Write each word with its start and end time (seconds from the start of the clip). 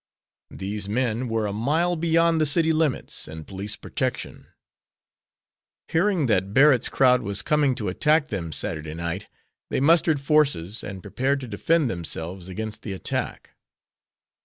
These 0.49 0.89
men 0.89 1.27
were 1.29 1.45
a 1.45 1.53
mile 1.53 1.95
beyond 1.95 2.41
the 2.41 2.47
city 2.47 2.73
limits 2.73 3.27
and 3.27 3.45
police 3.45 3.75
protection; 3.75 4.47
hearing 5.89 6.25
that 6.25 6.55
Barrett's 6.55 6.89
crowd 6.89 7.21
was 7.21 7.43
coming 7.43 7.75
to 7.75 7.87
attack 7.87 8.29
them 8.29 8.51
Saturday 8.51 8.95
night, 8.95 9.27
they 9.69 9.79
mustered 9.79 10.19
forces, 10.19 10.83
and 10.83 11.03
prepared 11.03 11.39
to 11.41 11.47
defend 11.47 11.87
themselves 11.87 12.47
against 12.47 12.81
the 12.81 12.93
attack. 12.93 13.51